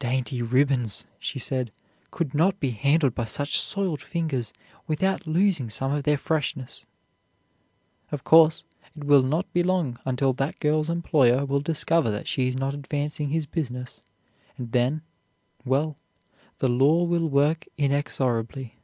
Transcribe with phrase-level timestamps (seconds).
[0.00, 1.70] "Dainty ribbons," she said,
[2.10, 4.52] "could not be handled by such soiled fingers
[4.88, 6.84] without losing some of their freshness."
[8.10, 8.64] Of course,
[8.96, 12.74] it will not be long until that girl's employer will discover that she is not
[12.74, 14.02] advancing his business,
[14.56, 15.02] and then,
[15.64, 15.94] well,
[16.58, 18.74] the law will work inexorably.